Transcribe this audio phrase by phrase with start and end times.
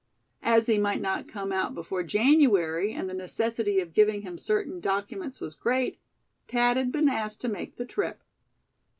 [0.41, 4.79] As he might not come out before January, and the necessity of giving him certain
[4.79, 5.99] documents was great,
[6.47, 8.23] Thad had been asked to make the trip.